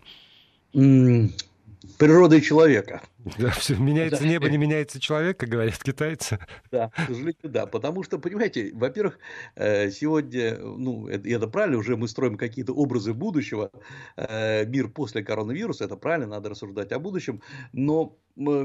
[1.98, 3.02] Природой человека.
[3.38, 4.30] Да, все, меняется да.
[4.30, 6.40] небо, не меняется человек, как говорят китайцы.
[6.72, 7.66] Да, к сожалению, да.
[7.66, 9.20] Потому что, понимаете, во-первых,
[9.56, 13.72] э, сегодня, ну, это, это правильно, уже мы строим какие-то образы будущего,
[14.18, 17.42] э, мир после коронавируса, это правильно, надо рассуждать о будущем,
[17.74, 18.18] но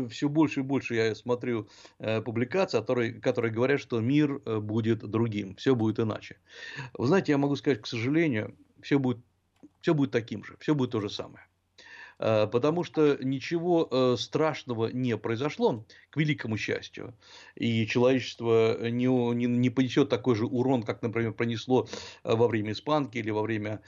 [0.08, 5.54] все больше и больше я смотрю э, публикации, которые, которые говорят, что мир будет другим,
[5.56, 6.36] все будет иначе.
[6.96, 9.18] Вы знаете, я могу сказать, к сожалению, все будет,
[9.80, 11.44] все будет таким же, все будет то же самое.
[12.24, 17.14] Э, потому что ничего э, страшного не произошло, к великому счастью,
[17.54, 21.86] и человечество не, не, не понесет такой же урон, как, например, пронесло
[22.22, 23.82] э, во время испанки или во время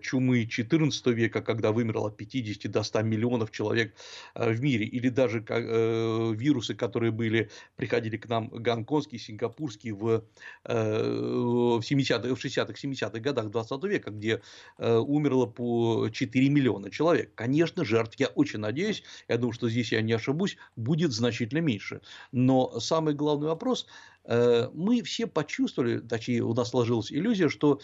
[0.00, 3.94] чумы XIV века, когда вымерло от 50 до 100 миллионов человек
[4.34, 10.24] в мире, или даже вирусы, которые были, приходили к нам гонконгские, сингапурские в,
[10.64, 14.40] в, 70 в 60-х, 70-х годах 20 века, где
[14.78, 17.34] умерло по 4 миллиона человек.
[17.34, 22.00] Конечно, жертв, я очень надеюсь, я думаю, что здесь я не ошибусь, будет значительно меньше.
[22.32, 23.86] Но самый главный вопрос,
[24.24, 27.80] э, мы все почувствовали, точнее, у нас сложилась иллюзия, что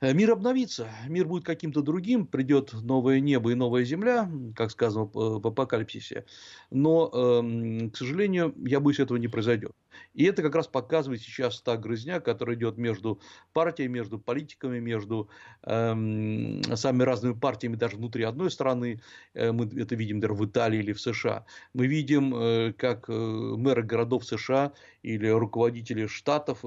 [0.00, 5.10] Э, мир обновится, мир будет каким-то другим, придет новое небо и новая земля, как сказано
[5.12, 6.26] в апокалипсисе.
[6.70, 9.72] Но, эм, к сожалению, я боюсь, этого не произойдет.
[10.14, 13.20] И это как раз показывает сейчас та грызня, которая идет между
[13.52, 15.28] партиями, между политиками, между
[15.62, 19.00] эм, самыми разными партиями, даже внутри одной страны.
[19.34, 21.44] Э, мы это видим, например, в Италии или в США.
[21.74, 26.64] Мы видим, э, как мэры городов США или руководители штатов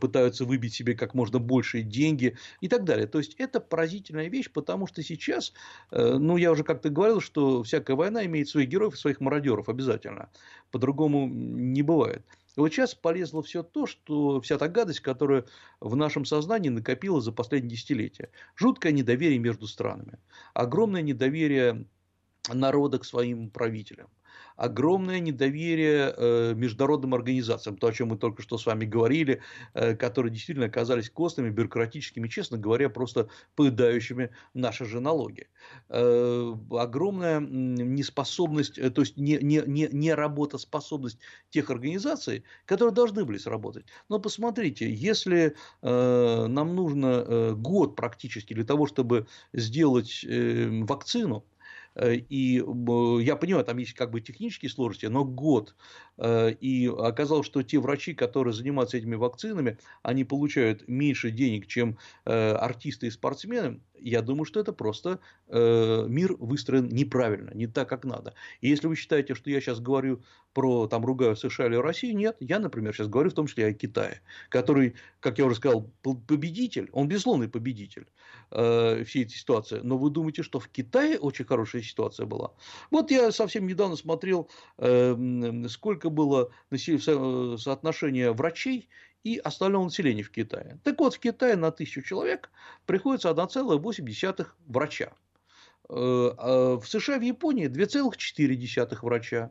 [0.00, 3.06] пытаются выбить себе как можно больше деньги и так далее.
[3.06, 5.52] То есть это поразительная вещь, потому что сейчас,
[5.90, 9.68] э, ну я уже как-то говорил, что всякая война имеет своих героев и своих мародеров
[9.68, 10.30] обязательно.
[10.70, 12.24] По-другому не бывает.
[12.56, 15.44] И вот сейчас полезло все то, что вся та гадость, которая
[15.80, 18.30] в нашем сознании накопилась за последние десятилетия.
[18.54, 20.18] Жуткое недоверие между странами,
[20.54, 21.86] огромное недоверие
[22.52, 24.08] народа к своим правителям
[24.56, 29.40] огромное недоверие э, международным организациям, то, о чем мы только что с вами говорили,
[29.74, 35.48] э, которые действительно оказались костными, бюрократическими, честно говоря, просто поедающими наши же налоги.
[35.88, 41.18] Э, огромная неспособность, то есть не, не, не, не работоспособность
[41.50, 43.84] тех организаций, которые должны были сработать.
[44.08, 51.55] Но посмотрите, если нам нужно год практически для того, чтобы сделать вакцину, Э,
[52.04, 52.62] и
[53.20, 55.74] я понимаю, там есть как бы технические сложности, но год.
[56.18, 61.98] Э, и оказалось, что те врачи, которые занимаются этими вакцинами, они получают меньше денег, чем
[62.24, 63.80] э, артисты и спортсмены.
[63.98, 68.34] Я думаю, что это просто мир выстроен неправильно, не так, как надо.
[68.60, 72.36] И если вы считаете, что я сейчас говорю про, там, ругаю США или Россию, нет.
[72.40, 76.88] Я, например, сейчас говорю в том числе о Китае, который, как я уже сказал, победитель,
[76.92, 78.06] он безусловный победитель
[78.52, 79.80] э, всей этой ситуации.
[79.82, 82.54] Но вы думаете, что в Китае очень хорошая ситуация была?
[82.90, 88.88] Вот я совсем недавно смотрел, э, сколько было соотношение врачей
[89.26, 90.78] и остального населения в Китае.
[90.84, 92.50] Так вот, в Китае на тысячу человек
[92.86, 95.12] приходится 1,8 врача.
[95.88, 99.50] Э, а в США, в Японии 2,4 врача.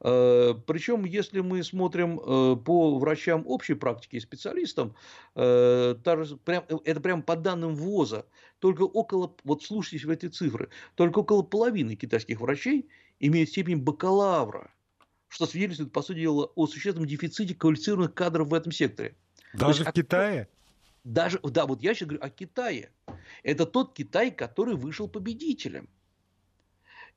[0.00, 4.96] Э, Причем, если мы смотрим э, по врачам общей практики и специалистам,
[5.34, 8.24] это прям по данным ВОЗа,
[8.58, 12.88] только около, вот слушайтесь в эти цифры, только около половины китайских врачей
[13.20, 14.73] имеют степень бакалавра,
[15.34, 19.16] что свидетельствует, по сути дела, о существенном дефиците квалифицированных кадров в этом секторе.
[19.52, 20.48] Даже есть, в Китае?
[21.02, 22.92] Даже, да, вот я сейчас говорю о Китае.
[23.42, 25.88] Это тот Китай, который вышел победителем.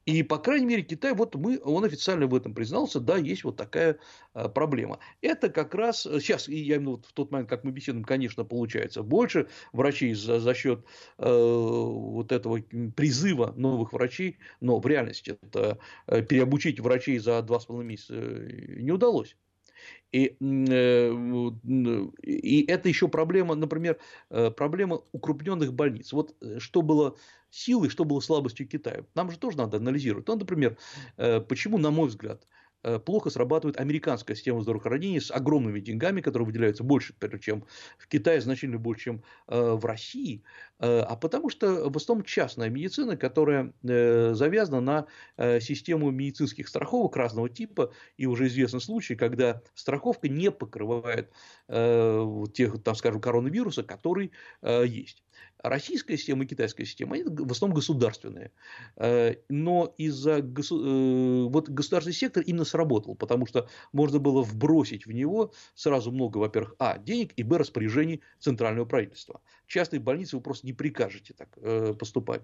[0.07, 3.57] И, по крайней мере, Китай, вот мы, он официально в этом признался, да, есть вот
[3.57, 3.99] такая
[4.33, 4.99] а, проблема.
[5.19, 9.03] Это как раз, сейчас, я именно вот в тот момент, как мы беседуем, конечно, получается
[9.03, 10.85] больше врачей за, за счет
[11.17, 12.61] э, вот этого
[12.95, 18.13] призыва новых врачей, но в реальности это э, переобучить врачей за два с половиной месяца
[18.15, 19.35] э, не удалось.
[20.11, 21.11] И, э,
[22.23, 23.97] и это еще проблема, например,
[24.29, 26.13] э, проблема укрупненных больниц.
[26.13, 27.17] Вот э, что было
[27.57, 29.05] силой, что было слабостью Китая.
[29.15, 30.27] Нам же тоже надо анализировать.
[30.27, 30.77] Ну, например,
[31.15, 32.45] почему, на мой взгляд,
[32.83, 37.65] Э, плохо срабатывает американская система здравоохранения с огромными деньгами, которые выделяются больше, чем
[37.97, 40.43] в Китае, значительно больше, чем э, в России,
[40.79, 47.49] э, а потому что в основном частная медицина, которая завязана на систему медицинских страховок разного
[47.49, 51.31] типа, и уже известны случаи, когда страховка не покрывает
[51.67, 55.23] тех, там, скажем, коронавируса, который есть.
[55.69, 58.51] Российская система и китайская система, они в основном государственные.
[58.95, 65.11] Э, но из-за э, вот государственный сектор именно сработал, потому что можно было вбросить в
[65.11, 69.41] него сразу много, во-первых, а, денег, и, б, распоряжений центрального правительства.
[69.67, 72.41] Частные больницы вы просто не прикажете так э, поступать.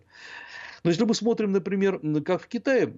[0.83, 2.93] Но если мы смотрим, например, как в Китае,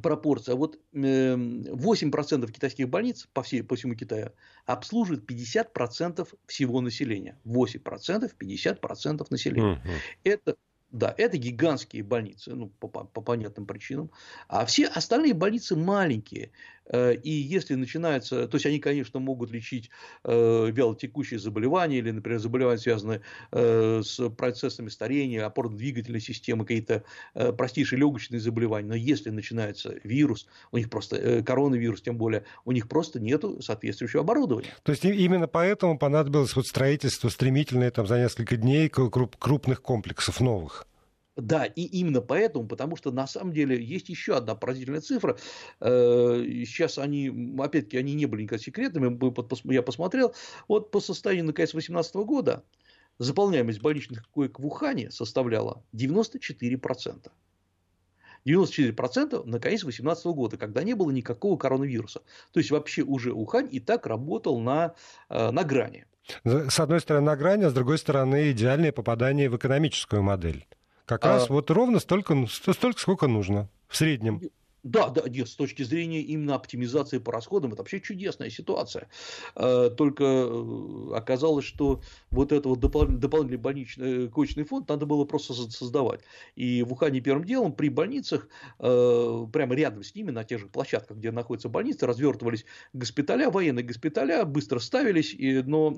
[0.00, 0.54] пропорция.
[0.54, 4.32] Вот 8% эм, китайских больниц по, всей, по всему Китаю
[4.64, 7.38] обслуживают 50% всего населения.
[7.44, 9.72] 8% 50% населения.
[9.72, 9.92] Угу.
[10.24, 10.56] Это
[10.92, 14.10] да, это гигантские больницы, ну, по, по понятным причинам.
[14.48, 16.52] А все остальные больницы маленькие.
[16.88, 19.90] Э, и если начинается, то есть они, конечно, могут лечить
[20.24, 23.22] э, вялотекущие заболевания или, например, заболевания, связанные
[23.52, 28.88] э, с процессами старения, опорно-двигательной системы, какие-то простейшие легочные заболевания.
[28.88, 34.22] Но если начинается вирус, у них просто коронавирус, тем более, у них просто нет соответствующего
[34.22, 34.74] оборудования.
[34.82, 40.86] То есть именно поэтому понадобилось вот строительство стремительное там, за несколько дней крупных комплексов новых.
[41.36, 45.36] Да, и именно поэтому, потому что на самом деле есть еще одна поразительная цифра.
[45.80, 50.34] Э, сейчас они, опять-таки, они не были никогда секретными, я посмотрел.
[50.66, 52.64] Вот по состоянию на конец 2018 года
[53.18, 57.30] заполняемость больничных коек в Ухане составляла 94%.
[58.46, 62.22] 94% на конец 2018 года, когда не было никакого коронавируса.
[62.52, 64.94] То есть, вообще уже Ухань и так работал на,
[65.28, 66.06] э, на грани.
[66.44, 70.66] С одной стороны, на грани, а с другой стороны, идеальное попадание в экономическую модель.
[71.06, 71.28] Как а...
[71.28, 74.42] раз вот ровно столько, столько, сколько нужно в среднем.
[74.86, 79.08] Да, да, нет, с точки зрения именно оптимизации по расходам, это вообще чудесная ситуация.
[79.56, 85.24] Э, только э, оказалось, что вот этот вот дополнительный больничный э, коечный фонд надо было
[85.24, 86.20] просто создавать.
[86.54, 91.16] И в Ухане первым делом при больницах, прямо рядом с ними, на тех же площадках,
[91.16, 95.34] где находятся больницы, развертывались госпиталя, военные госпиталя, быстро ставились,
[95.66, 95.90] но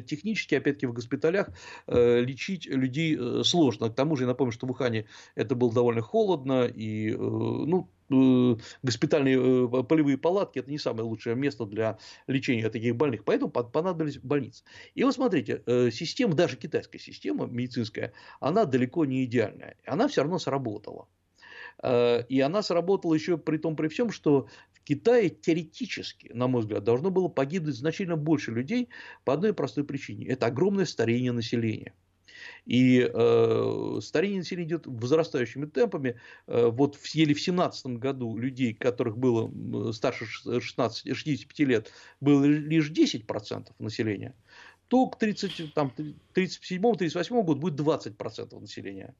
[0.00, 1.48] технически, опять-таки, в госпиталях
[1.86, 3.88] лечить людей сложно.
[3.88, 9.38] К тому же, я напомню, что в Ухане это было довольно холодно, и, ну, госпитальные
[9.38, 14.64] э, полевые палатки– это не самое лучшее место для лечения таких больных, поэтому понадобились больницы.
[14.94, 20.22] И вот смотрите, э, система, даже китайская система медицинская, она далеко не идеальная, она все
[20.22, 21.08] равно сработала.
[21.82, 26.84] И она сработала еще при том, при всем, что в Китае теоретически, на мой взгляд,
[26.84, 28.88] должно было погибнуть значительно больше людей
[29.24, 30.28] по одной простой причине.
[30.28, 31.92] Это огромное старение населения.
[32.66, 36.18] И э, старение населения идет возрастающими темпами.
[36.46, 42.44] Э, вот в, еле в 17 году людей, которых было старше 16, 65 лет, было
[42.44, 44.34] лишь 10% населения,
[44.88, 49.14] то к 37-38 году будет 20% населения.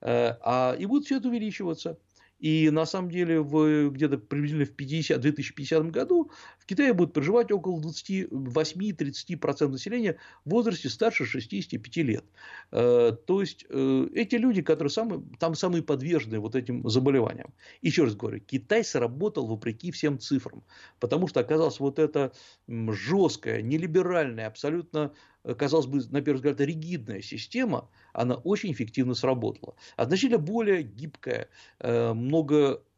[0.00, 1.98] Э, а, и будет все это увеличиваться.
[2.40, 6.30] И на самом деле в, где-то приблизительно в 50, 2050 году
[6.64, 12.24] в Китае будет проживать около 28-30% населения в возрасте старше 65 лет.
[12.72, 17.52] Э, то есть э, эти люди, которые самые, там самые подвержены вот этим заболеваниям.
[17.82, 20.62] Еще раз говорю, Китай сработал вопреки всем цифрам,
[21.00, 22.32] потому что оказалось вот это
[22.66, 25.12] жесткое, нелиберальное, абсолютно
[25.58, 29.74] казалось бы, на первый взгляд, ригидная система, она очень эффективно сработала.
[29.98, 31.48] Значительно более гибкая,
[31.80, 32.14] э,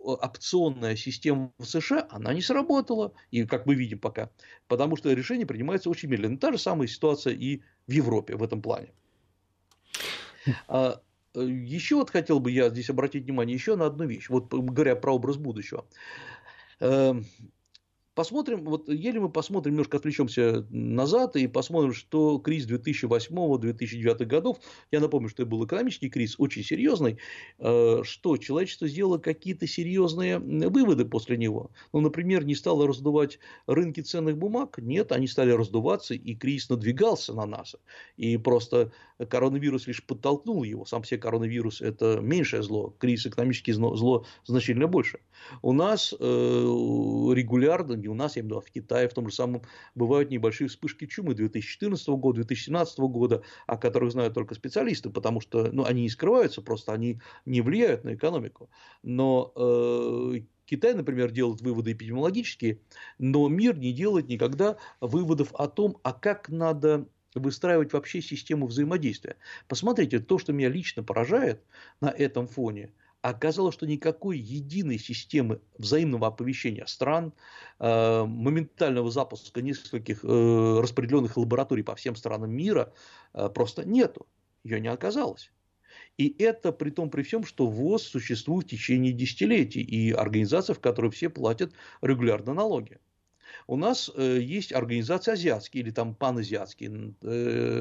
[0.06, 4.30] многоопционная система в США, она не сработала, и как мы видим пока,
[4.68, 6.38] потому что решение принимается очень медленно.
[6.38, 8.92] Та же самая ситуация и в Европе в этом плане.
[10.68, 11.00] А,
[11.34, 14.94] э, еще вот хотел бы я здесь обратить внимание еще на одну вещь, вот говоря
[14.94, 15.86] про образ будущего.
[18.16, 24.58] Посмотрим, вот еле мы посмотрим, немножко отвлечемся назад и посмотрим, что кризис 2008-2009 годов,
[24.90, 27.18] я напомню, что это был экономический кризис, очень серьезный,
[27.58, 31.72] э, что человечество сделало какие-то серьезные выводы после него.
[31.92, 37.34] Ну, например, не стало раздувать рынки ценных бумаг, нет, они стали раздуваться, и кризис надвигался
[37.34, 37.76] на нас.
[38.16, 38.92] И просто
[39.24, 40.84] коронавирус лишь подтолкнул его.
[40.84, 45.20] Сам себе коронавирус– это меньшее зло, кризис экономический зло значительно больше.
[45.62, 49.14] У нас э, регулярно, не у нас, я имею в виду, а в Китае в
[49.14, 49.62] том же самом
[49.94, 55.70] бывают небольшие вспышки чумы 2014 года, 2017 года, о которых знают только специалисты, потому что
[55.72, 58.68] ну, они не скрываются, просто они не влияют на экономику.
[59.02, 62.80] Но э, Китай, например, делает выводы эпидемиологические,
[63.18, 67.06] но мир не делает никогда выводов о том, а как надо
[67.40, 69.36] выстраивать вообще систему взаимодействия.
[69.68, 71.62] Посмотрите, то, что меня лично поражает
[72.00, 72.92] на этом фоне–
[73.30, 77.32] оказалось, что никакой единой системы взаимного оповещения стран,
[77.78, 82.92] э, моментального запуска нескольких э, распределенных лабораторий по всем странам мира
[83.34, 84.26] э, просто нету.
[84.64, 85.50] Ее не оказалось.
[86.18, 90.80] И это при том, при всем, что ВОЗ существует в течение десятилетий, и организация, в
[90.80, 91.72] которой все платят
[92.02, 92.98] регулярно налоги.
[93.66, 97.14] У нас есть организации азиатские или там паназиатские,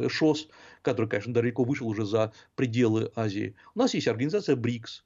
[0.09, 0.47] ШОС,
[0.81, 3.55] который, конечно, далеко вышел уже за пределы Азии.
[3.73, 5.03] У нас есть организация БРИКС,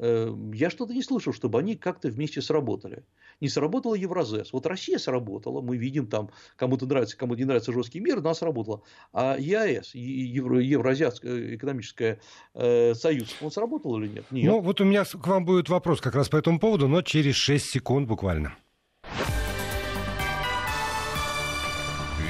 [0.00, 3.02] Эм, я что-то не слышал, чтобы они как-то вместе сработали.
[3.40, 4.52] Не сработала Евразес.
[4.52, 8.82] Вот Россия сработала, мы видим там, кому-то нравится, кому-то не нравится жесткий мир, она сработала.
[9.12, 12.20] А ЕАЭС, Евро, Евразиатская экономическая
[12.54, 14.24] э, союз, он сработал или нет?
[14.30, 14.44] Нет.
[14.44, 17.34] Ну, вот у меня к вам будет вопрос как раз по этому поводу, но через
[17.34, 18.56] 6 секунд буквально.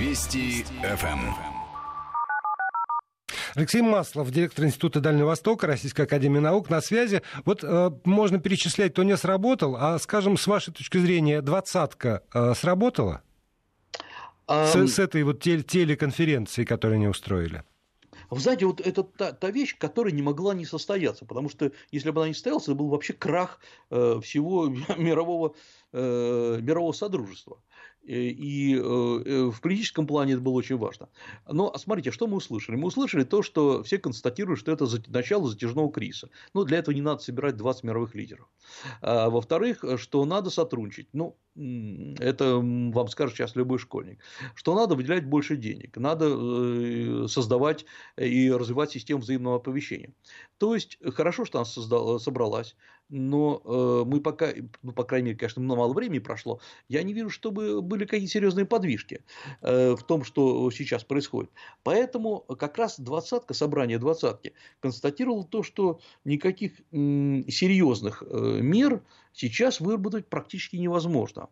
[0.08, 1.34] Вести ФМ.
[3.54, 7.20] Алексей Маслов, директор Института Дальнего Востока, Российской Академии Наук, на связи.
[7.44, 12.54] Вот э, можно перечислять, кто не сработал, а, скажем, с вашей точки зрения, двадцатка э,
[12.54, 13.20] сработала?
[14.46, 14.86] Um...
[14.86, 17.62] С, с этой вот теле телеконференции, которую они устроили?
[18.30, 22.10] Вы знаете, вот это та, та вещь, которая не могла не состояться, потому что если
[22.10, 25.54] бы она не состоялась, это был вообще крах э, всего мирового,
[25.92, 27.58] э, мирового содружества.
[28.08, 31.08] Э, и э, э, в политическом плане это было очень важно.
[31.46, 32.76] Но смотрите, что мы услышали?
[32.76, 36.30] Мы услышали то, что все констатируют, что это начало затяжного кризиса.
[36.54, 38.48] Но для этого не надо собирать 20 мировых лидеров.
[39.02, 41.08] А, во-вторых, что надо сотрудничать.
[41.12, 41.36] Ну,
[42.18, 44.20] это вам скажет сейчас любой школьник.
[44.54, 47.84] Что надо выделять больше денег, надо создавать
[48.16, 50.14] и развивать систему взаимного оповещения.
[50.58, 52.76] То есть, хорошо, что она создала, собралась,
[53.08, 54.52] но э, мы пока,
[54.82, 58.66] ну, по крайней мере, конечно, мало времени прошло, я не вижу, чтобы были какие-то серьезные
[58.66, 59.22] подвижки
[59.62, 61.50] э, в том, что сейчас происходит.
[61.82, 69.02] Поэтому как раз двадцатка, собрание двадцатки, констатировало то, что никаких серьезных э, мер
[69.32, 71.48] сейчас выработать практически невозможно.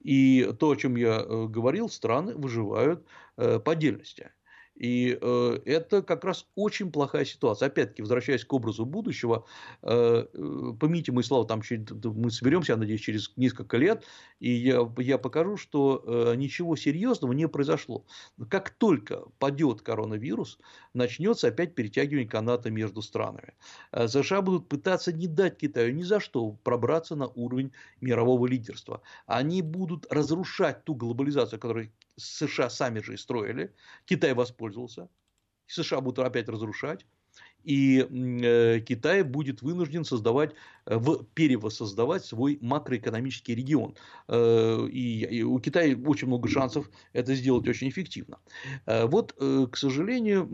[0.00, 3.04] И то, о чем я говорил, страны выживают
[3.36, 4.30] по отдельности.
[4.76, 7.68] И э, это как раз очень плохая ситуация.
[7.68, 9.46] Опять-таки, возвращаясь к образу будущего,
[9.82, 11.62] э, э помните мои слова, там
[12.04, 14.04] мы соберемся, я надеюсь, через несколько лет,
[14.38, 18.04] и я, я покажу, что э, ничего серьезного не произошло.
[18.50, 20.58] Как только падет коронавирус,
[20.92, 23.54] начнется опять перетягивание каната между странами.
[23.92, 27.72] Э, США будут пытаться не дать Китаю ни за что пробраться на уровень
[28.02, 29.00] мирового лидерства.
[29.26, 35.08] Они будут разрушать ту глобализацию, которую США сами же и строили, Китай воспользовался,
[35.66, 37.06] США будут опять разрушать,
[37.66, 40.52] и э, Китай будет вынужден создавать,
[40.86, 41.00] э,
[41.34, 43.96] перевоссоздавать свой макроэкономический регион.
[44.28, 48.38] Э, и у Китая очень много шансов это сделать очень эффективно.
[48.86, 50.48] Вот, к сожалению,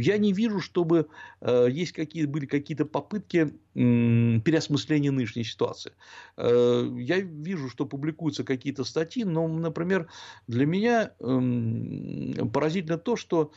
[0.00, 1.08] я не вижу, чтобы
[1.42, 5.92] есть какие, были какие-то попытки переосмысления нынешней ситуации.
[6.36, 10.08] Я вижу, что публикуются какие-то статьи, но, например,
[10.46, 11.10] для меня
[12.52, 13.50] поразительно то, что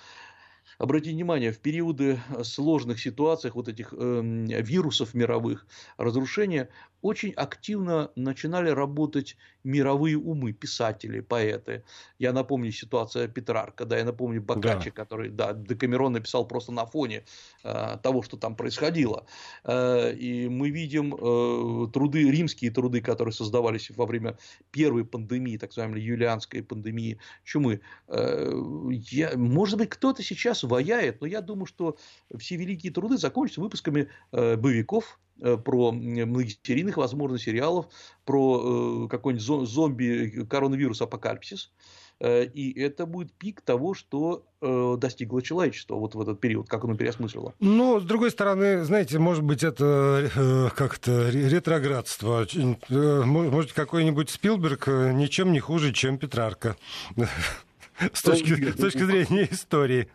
[0.78, 4.21] Обратите внимание, в периоды сложных ситуаций, вот этих э,
[4.61, 5.65] вирусов мировых,
[5.97, 6.69] разрушения,
[7.01, 11.83] очень активно начинали работать мировые умы, писатели, поэты.
[12.19, 14.95] Я напомню ситуацию Петрарка, да, я напомню Бокаччи, да.
[14.95, 17.25] который, да, Декамерон написал просто на фоне
[17.63, 19.25] э, того, что там происходило.
[19.63, 24.37] Э, и мы видим э, труды, римские труды, которые создавались во время
[24.71, 27.81] первой пандемии, так называемой юлианской пандемии чумы.
[28.07, 28.51] Э,
[28.91, 31.97] я, может быть, кто-то сейчас ваяет, но я думаю, что
[32.37, 35.19] все великие труды закончатся выпусками э, боевиков,
[35.63, 37.88] про многосерийных, возможно, сериалов,
[38.25, 41.71] про э, какой-нибудь зомби, коронавирус, апокалипсис.
[42.19, 46.95] Э, и это будет пик того, что достигло человечество вот в этот период, как оно
[46.95, 47.53] переосмыслило.
[47.59, 52.47] Ну, с другой стороны, знаете, может быть, это как-то ретроградство.
[52.89, 56.75] Может, какой-нибудь Спилберг ничем не хуже, чем Петрарка.
[58.13, 60.07] С точки, с точки зрения истории.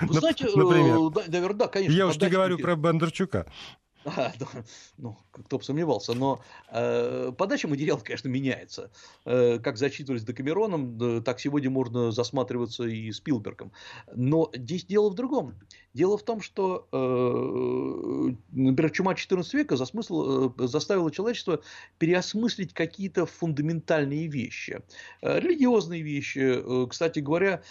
[0.00, 1.10] Вы знаете, Например.
[1.10, 1.96] Да, наверное, да, конечно.
[1.96, 3.46] Я уж не говорю про Бондарчука.
[4.04, 4.46] А, да,
[4.96, 6.40] ну, кто бы сомневался, но
[6.72, 8.90] э, подача материала, конечно, меняется.
[9.26, 13.72] Э, как зачитывались Декамероном, да, так сегодня можно засматриваться и Спилбергом.
[14.14, 15.54] Но здесь дело в другом.
[15.92, 21.62] Дело в том, что, э, например, чума XIV века засмысл, э, заставила человечество
[21.98, 24.82] переосмыслить какие-то фундаментальные вещи.
[25.20, 26.62] Э, религиозные вещи.
[26.88, 27.62] Кстати говоря,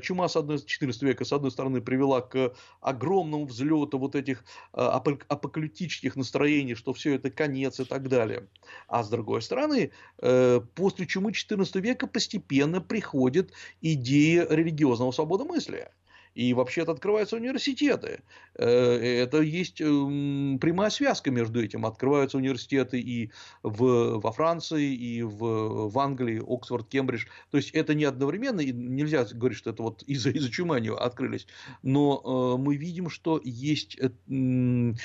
[0.00, 5.73] чума с одной, XIV века, с одной стороны, привела к огромному взлету вот этих апокалиптических
[6.16, 8.48] настроений, что все это конец и так далее.
[8.88, 15.90] А с другой стороны, после чумы XIV века постепенно приходит идея религиозного свободомыслия
[16.34, 18.20] и вообще-то открываются университеты.
[18.56, 21.86] Э, это есть эм, прямая связка между этим.
[21.86, 23.30] Открываются университеты и
[23.62, 27.26] в, во Франции, и в, в Англии, Оксфорд, Кембридж.
[27.50, 30.88] То есть это не одновременно, и нельзя говорить, что это вот из-за из чумы они
[30.88, 31.46] открылись.
[31.82, 34.10] Но э, мы видим, что есть э,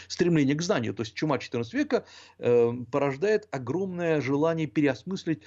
[0.08, 0.94] стремление к знанию.
[0.94, 2.06] То есть чума XIV века
[2.92, 5.42] порождает огромное желание переосмыслить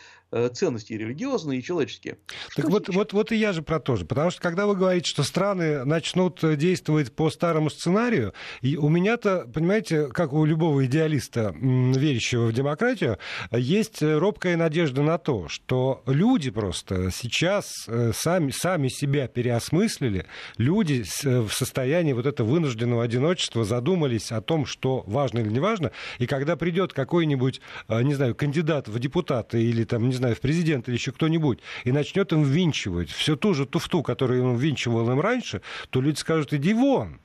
[0.52, 2.18] ценности религиозные и человеческие.
[2.56, 4.04] Так вот, вот, вот и я же про то же.
[4.04, 9.46] Потому что когда вы говорите, что страны начнут действовать по старому сценарию, и у меня-то,
[9.52, 13.18] понимаете, как у любого идеалиста, верящего в демократию,
[13.50, 21.04] есть робкая надежда на то, что люди просто сейчас э, сами, сами себя переосмыслили, люди
[21.24, 25.92] э, в состоянии вот этого вынужденного одиночества задумались о том, что важно или не важно,
[26.18, 30.40] и когда придет какой-нибудь, э, не знаю, кандидат в депутаты или там, не знаю, в
[30.40, 35.10] президент или еще кто-нибудь, и начнет им ввинчивать всю ту же туфту, которую он ввинчивал
[35.10, 37.20] им раньше, то люди скажут, иди вон,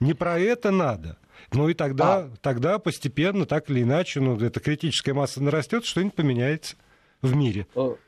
[0.00, 1.18] не про это надо.
[1.52, 2.30] Ну и тогда, а.
[2.40, 6.76] тогда постепенно, так или иначе, ну, эта критическая масса нарастет, что-нибудь поменяется
[7.22, 7.66] в мире.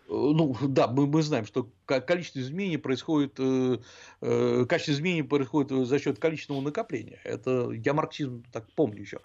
[0.08, 3.78] Э, ну да, мы, мы знаем, что количество изменений происходит, э,
[4.20, 7.20] э, качество изменений происходит за счет количественного накопления.
[7.24, 9.20] Это я марксизм так помню еще.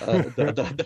[0.00, 0.84] Э, да, да, да.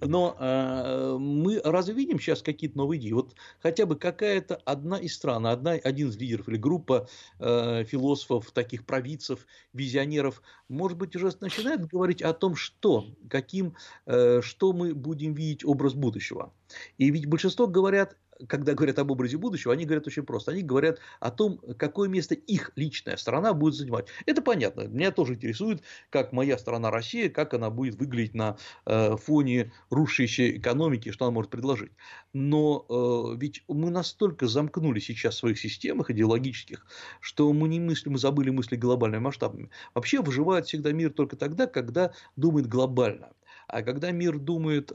[0.00, 3.12] Но э, мы разве видим сейчас какие-то новые идеи?
[3.12, 8.50] Вот хотя бы какая-то одна из стран, одна, один из лидеров или группа э, философов,
[8.52, 13.74] таких провидцев, визионеров, может быть, уже начинает говорить о том, что, каким,
[14.06, 16.52] э, что мы будем видеть образ будущего.
[16.98, 18.16] И ведь большинство говорят
[18.48, 20.52] когда говорят об образе будущего, они говорят очень просто.
[20.52, 24.06] Они говорят о том, какое место их личная страна будет занимать.
[24.26, 24.82] Это понятно.
[24.82, 30.56] Меня тоже интересует, как моя страна Россия, как она будет выглядеть на э, фоне рушащейся
[30.56, 31.92] экономики, что она может предложить.
[32.32, 36.86] Но э, ведь мы настолько замкнули сейчас в своих системах идеологических,
[37.20, 39.70] что мы не мыслим, мы забыли мысли глобальными масштабами.
[39.94, 43.32] Вообще выживает всегда мир только тогда, когда думает глобально.
[43.72, 44.94] А когда мир думает э,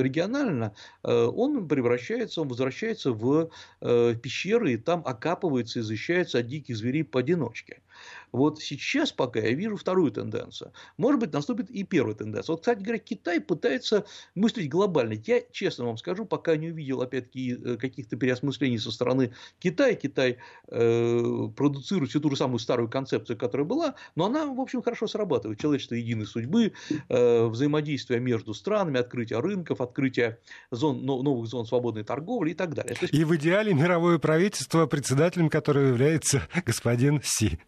[0.00, 0.72] регионально,
[1.02, 6.76] э, он превращается, он возвращается в э, пещеры и там окапывается и защищается от диких
[6.76, 7.82] зверей поодиночке.
[8.32, 10.72] Вот сейчас пока я вижу вторую тенденцию.
[10.96, 12.52] Может быть, наступит и первая тенденция.
[12.52, 14.04] Вот, кстати говоря, Китай пытается
[14.34, 15.14] мыслить глобально.
[15.26, 19.94] Я, честно вам скажу, пока не увидел, опять-таки, э, каких-то переосмыслений со стороны Китая.
[19.94, 24.82] Китай э, продуцирует всю ту же самую старую концепцию, которая была, но она, в общем,
[24.82, 25.60] хорошо срабатывает.
[25.60, 26.72] Человечество единой судьбы,
[27.08, 30.38] э, взаимодействие между странами, открытие рынков, открытие
[30.70, 32.96] зон, новых зон свободной торговли и так далее.
[33.00, 33.14] есть...
[33.14, 37.58] И в идеале мировое правительство, председателем которого является господин Си.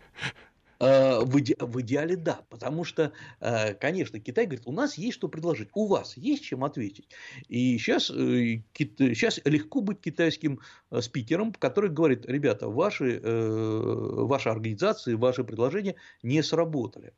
[0.81, 5.19] Э, в, иде, в идеале да, потому что, э, конечно, Китай говорит, у нас есть
[5.19, 7.09] что предложить, у вас есть чем ответить.
[7.49, 10.61] И сейчас, сейчас э, легко быть китайским
[11.01, 17.13] спикером, который говорит, ребята, ваши, ваши организации, ваши предложения не сработали.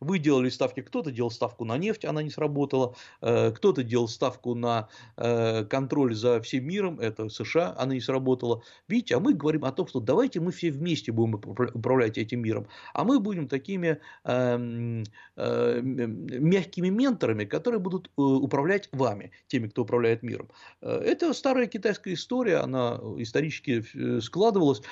[0.00, 4.54] Вы делали ставки, кто-то делал ставку на нефть, она не сработала, э, кто-то делал ставку
[4.54, 8.62] на э, контроль за всем миром, это США, она не сработала.
[8.88, 12.66] Видите, а мы говорим о том, что давайте мы все вместе будем управлять этим миром,
[12.92, 15.04] а мы будем такими эм,
[15.36, 20.48] э, мягкими менторами, которые будут управлять вами, теми, кто управляет миром.
[20.80, 23.84] Это старая китайская история, она исторически
[24.20, 24.82] складывалась.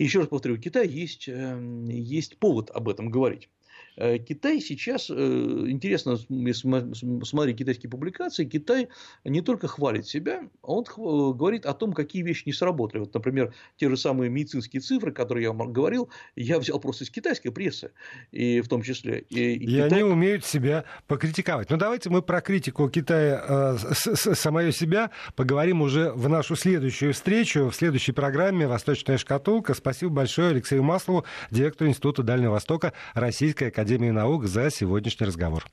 [0.00, 3.50] Еще раз повторю, у Китая есть, эм, есть повод об этом говорить.
[3.96, 8.88] Э, Китай сейчас, э, интересно, если смотреть китайские публикации, Китай
[9.24, 13.00] не только хвалит себя, он говорит о том, какие вещи не сработали.
[13.00, 17.10] Вот, например, те же самые медицинские цифры, которые я вам говорил, я взял просто из
[17.10, 17.92] китайской прессы,
[18.30, 19.24] и в том числе.
[19.28, 19.90] И, и, и Китай...
[19.90, 21.70] они умеют себя покритиковать.
[21.70, 23.76] Но ну, давайте мы про критику Китая э,
[24.14, 29.74] самое себя поговорим уже в нашу следующую встречу, в следующей программе «Восточная шкатулка».
[29.74, 35.64] Спасибо большое Алексею Маслову, директору Института Дальнего Востока Российской Академии наук за сегодняшний разговор.